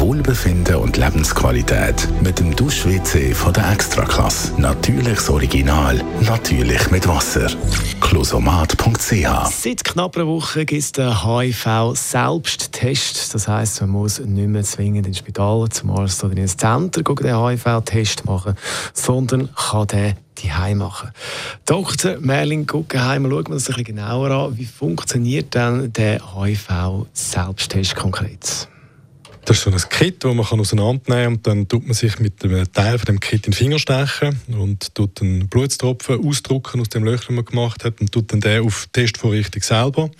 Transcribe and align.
Wohlbefinden 0.00 0.76
und 0.76 0.96
Lebensqualität 0.96 2.08
mit 2.22 2.38
dem 2.38 2.54
Dusch-WC 2.54 3.34
von 3.34 3.52
der 3.52 3.72
Extraklasse. 3.72 4.52
Natürliches 4.60 5.28
Original, 5.30 6.00
natürlich 6.20 6.88
mit 6.90 7.08
Wasser. 7.08 7.48
Closomat.ch 8.00 9.50
Seit 9.50 9.84
knapp 9.84 10.16
einer 10.16 10.26
Woche 10.26 10.64
gibt 10.64 10.82
es 10.82 10.92
den 10.92 11.22
HIV-Selbsttest. 11.24 13.34
Das 13.34 13.48
heisst, 13.48 13.80
man 13.80 13.90
muss 13.90 14.20
nicht 14.20 14.48
mehr 14.48 14.62
zwingend 14.62 15.06
ins 15.06 15.18
Spital 15.18 15.68
zum 15.70 15.90
Arzt 15.90 16.24
oder 16.24 16.36
ins 16.36 16.56
Zentrum 16.56 17.16
den 17.16 17.38
HIV-Test 17.38 18.24
machen, 18.24 18.54
sondern 18.92 19.48
kann 19.54 19.86
den 19.88 20.14
die 20.38 20.74
machen. 20.74 21.10
Dr. 21.64 22.18
Merlin 22.18 22.66
Guggenheim, 22.66 23.24
schauen 23.24 23.30
wir 23.30 23.36
uns 23.54 23.68
ein 23.68 23.76
bisschen 23.76 23.84
genauer 23.84 24.30
an. 24.30 24.58
Wie 24.58 24.64
funktioniert 24.64 25.54
denn 25.54 25.92
der 25.92 26.20
HIV-Selbsttest 26.34 27.96
konkret? 27.96 28.68
Das 29.44 29.56
ist 29.56 29.64
so 29.64 29.70
ein 29.70 29.90
Kit, 29.90 30.22
das 30.22 30.34
man 30.34 30.60
auseinandernehmen 30.60 31.06
kann 31.08 31.32
und 31.32 31.46
dann 31.46 31.68
tut 31.68 31.84
man 31.84 31.94
sich 31.94 32.20
mit 32.20 32.44
einem 32.44 32.72
Teil 32.72 32.96
von 32.98 33.06
dem 33.06 33.18
Kit 33.18 33.46
in 33.46 33.50
den 33.50 33.54
Finger 33.54 33.80
stechen 33.80 34.40
und 34.48 34.94
tut 34.94 35.20
einen 35.20 35.48
Blutstropfen 35.48 36.24
ausdrucken 36.24 36.80
aus 36.80 36.90
dem 36.90 37.02
Löcher, 37.02 37.26
das 37.26 37.34
man 37.34 37.44
gemacht 37.44 37.84
hat 37.84 38.00
und 38.00 38.12
tut 38.12 38.32
dann 38.32 38.40
den 38.40 38.64
auf 38.64 38.86
die 38.86 39.00
Testvorrichtung 39.00 39.62
selber. 39.62 40.10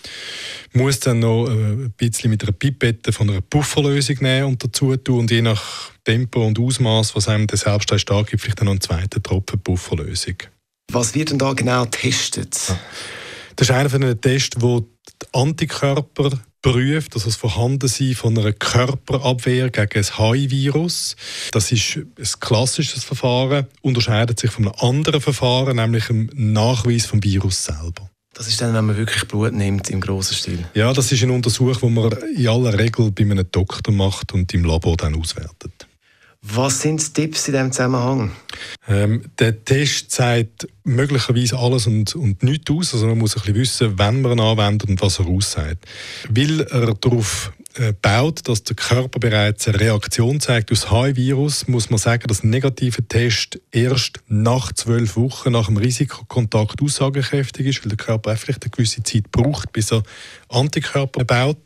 Muss 0.72 0.98
dann 0.98 1.20
noch 1.20 1.46
äh, 1.46 1.52
ein 1.52 1.94
bisschen 1.96 2.30
mit 2.30 2.42
einer 2.42 2.52
Pipette 2.52 3.12
von 3.12 3.30
einer 3.30 3.42
Pufferlösung 3.42 4.16
nehmen 4.20 4.48
und 4.48 4.64
dazu 4.64 4.96
tun 4.96 5.20
und 5.20 5.30
je 5.30 5.42
nach 5.42 5.92
Tempo 6.04 6.44
und 6.44 6.58
Ausmaß, 6.58 7.14
was 7.14 7.28
einem 7.28 7.46
der 7.46 7.58
Selbsttest 7.58 8.10
angibt, 8.10 8.42
vielleicht 8.42 8.58
dann 8.58 8.66
noch 8.66 8.72
einen 8.72 8.80
zweiten 8.80 9.22
Tropfen 9.22 9.60
Pufferlösung. 9.60 10.36
Was 10.90 11.14
wird 11.14 11.30
denn 11.30 11.38
da 11.38 11.52
genau 11.52 11.84
getestet? 11.84 12.58
Das 13.54 13.68
ist 13.68 13.70
einer 13.70 13.88
von 13.88 14.00
den 14.00 14.20
Tests, 14.20 14.56
wo 14.60 14.80
die 14.80 15.26
Antikörper 15.32 16.30
prüft, 16.62 17.14
also 17.14 17.26
das 17.26 17.36
Vorhandensein 17.36 18.14
von 18.14 18.38
einer 18.38 18.52
Körperabwehr 18.52 19.70
gegen 19.70 19.98
ein 19.98 20.16
HIV-Virus. 20.16 21.16
Das 21.50 21.72
ist 21.72 21.96
ein 21.96 22.40
klassisches 22.40 23.04
Verfahren, 23.04 23.66
unterscheidet 23.82 24.38
sich 24.38 24.50
von 24.50 24.66
einem 24.66 24.74
anderen 24.78 25.20
Verfahren, 25.20 25.76
nämlich 25.76 26.06
dem 26.06 26.30
Nachweis 26.34 27.06
vom 27.06 27.22
Virus 27.22 27.64
selber. 27.64 28.08
Das 28.34 28.48
ist 28.48 28.60
dann, 28.62 28.72
wenn 28.72 28.86
man 28.86 28.96
wirklich 28.96 29.28
Blut 29.28 29.52
nimmt 29.52 29.90
im 29.90 30.00
grossen 30.00 30.34
Stil? 30.34 30.64
Ja, 30.74 30.92
das 30.94 31.12
ist 31.12 31.22
ein 31.22 31.30
Untersuch, 31.30 31.76
den 31.76 31.92
man 31.92 32.12
in 32.34 32.48
aller 32.48 32.78
Regel 32.78 33.10
bei 33.10 33.24
einem 33.24 33.46
Doktor 33.50 33.92
macht 33.92 34.32
und 34.32 34.54
im 34.54 34.64
Labor 34.64 34.96
dann 34.96 35.14
auswertet. 35.14 35.81
Was 36.44 36.80
sind 36.80 37.00
die 37.00 37.22
Tipps 37.22 37.46
in 37.46 37.54
diesem 37.54 37.70
Zusammenhang? 37.70 38.32
Ähm, 38.88 39.22
der 39.38 39.64
Test 39.64 40.10
zeigt 40.10 40.66
möglicherweise 40.82 41.56
alles 41.56 41.86
und, 41.86 42.16
und 42.16 42.42
nichts 42.42 42.68
aus. 42.70 42.94
Also 42.94 43.06
man 43.06 43.18
muss 43.18 43.36
ein 43.36 43.42
bisschen 43.42 43.54
wissen, 43.54 43.92
wann 43.96 44.22
man 44.22 44.32
ihn 44.32 44.40
anwendet 44.40 44.88
und 44.88 45.00
was 45.00 45.20
er 45.20 45.28
aussagt. 45.28 45.86
Weil 46.28 46.62
er 46.62 46.94
darauf 46.94 47.52
äh, 47.74 47.92
baut, 47.92 48.48
dass 48.48 48.64
der 48.64 48.74
Körper 48.76 49.20
bereits 49.20 49.68
eine 49.68 49.78
Reaktion 49.78 50.40
zeigt 50.40 50.72
aus 50.72 50.90
HIV-Virus, 50.90 51.68
muss 51.68 51.90
man 51.90 51.98
sagen, 51.98 52.24
dass 52.26 52.42
ein 52.42 52.50
negativer 52.50 53.06
Test 53.06 53.60
erst 53.70 54.20
nach 54.26 54.72
zwölf 54.72 55.16
Wochen 55.16 55.52
nach 55.52 55.66
dem 55.66 55.76
Risikokontakt 55.76 56.82
aussagekräftig 56.82 57.66
ist, 57.66 57.84
weil 57.84 57.90
der 57.90 58.04
Körper 58.04 58.36
vielleicht 58.36 58.64
eine 58.64 58.70
gewisse 58.70 59.02
Zeit 59.04 59.30
braucht, 59.30 59.72
bis 59.72 59.92
er 59.92 60.02
Antikörper 60.48 61.24
baut. 61.24 61.56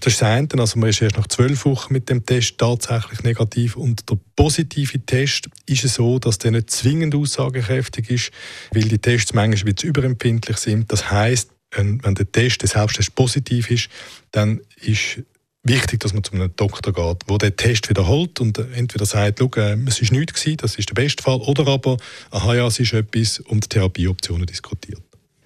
Das 0.00 0.14
ist 0.14 0.22
das 0.22 0.28
eine, 0.28 0.48
also 0.58 0.78
man 0.78 0.88
ist 0.90 1.02
erst 1.02 1.16
nach 1.16 1.26
zwölf 1.28 1.64
Wochen 1.64 1.92
mit 1.92 2.08
dem 2.08 2.24
Test 2.24 2.58
tatsächlich 2.58 3.22
negativ 3.22 3.76
und 3.76 4.08
der 4.10 4.18
positive 4.36 4.98
Test 5.04 5.48
ist 5.66 5.88
so, 5.88 6.18
dass 6.18 6.38
der 6.38 6.52
nicht 6.52 6.70
zwingend 6.70 7.14
aussagekräftig 7.14 8.10
ist, 8.10 8.30
weil 8.72 8.84
die 8.84 8.98
Tests 8.98 9.34
manchmal 9.34 9.72
ein 9.72 9.88
überempfindlich 9.88 10.58
sind. 10.58 10.92
Das 10.92 11.10
heißt, 11.10 11.50
wenn, 11.72 11.98
der 11.98 12.30
Test, 12.30 12.62
der 12.62 12.68
Selbsttest 12.68 13.14
positiv 13.14 13.70
ist, 13.70 13.88
dann 14.32 14.60
ist 14.80 15.22
wichtig, 15.62 16.00
dass 16.00 16.12
man 16.12 16.22
zu 16.22 16.32
einem 16.32 16.54
Doktor 16.54 16.92
geht, 16.92 17.28
der 17.28 17.38
den 17.38 17.56
Test 17.56 17.88
wiederholt 17.88 18.40
und 18.40 18.58
entweder 18.58 19.04
sagt, 19.04 19.40
Schau, 19.40 19.50
äh, 19.56 19.76
es 19.86 20.02
war 20.02 20.18
nichts, 20.18 20.44
das 20.58 20.76
ist 20.76 20.88
der 20.90 20.94
beste 20.94 21.22
Fall, 21.22 21.40
oder 21.40 21.66
aber, 21.66 21.96
aha, 22.30 22.54
ja, 22.54 22.66
es 22.66 22.78
ist 22.78 22.92
etwas 22.92 23.40
und 23.40 23.68
Therapieoptionen 23.68 24.46
diskutiert. 24.46 25.02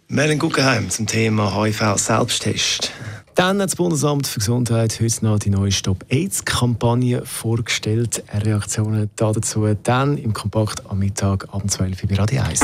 Melanie 0.08 0.38
Guggenheim 0.38 0.90
zum 0.90 1.06
Thema 1.06 1.54
HIV-Selbsttest. 1.54 2.92
Dann 3.34 3.60
hat 3.60 3.70
das 3.70 3.76
Bundesamt 3.76 4.26
für 4.26 4.40
Gesundheit 4.40 5.00
heute 5.00 5.24
noch 5.24 5.38
die 5.38 5.50
neue 5.50 5.72
Stop-AIDS-Kampagne 5.72 7.24
vorgestellt. 7.24 8.22
Reaktionen 8.32 9.10
dazu 9.16 9.66
dann 9.82 10.18
im 10.18 10.32
Kompakt 10.32 10.82
am 10.88 10.98
Mittag 10.98 11.46
am 11.52 11.68
12 11.68 12.02
Uhr 12.02 12.08
bei 12.08 12.16
Radio 12.16 12.42
1. 12.42 12.60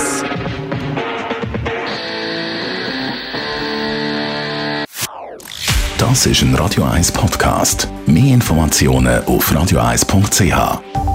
Das 5.99 6.27
ist 6.27 6.43
ein 6.43 6.55
Radio 6.55 6.85
1 6.85 7.13
Podcast. 7.13 7.89
Mehr 8.07 8.35
Informationen 8.35 9.25
auf 9.25 9.51
radio1.ch. 9.51 11.06